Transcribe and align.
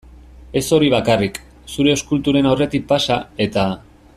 Ez 0.61 0.63
hori 0.77 0.87
bakarrik, 0.93 1.37
zure 1.75 1.93
eskulturen 1.97 2.51
aurretik 2.53 2.89
pasa, 2.93 3.19
eta. 3.47 3.71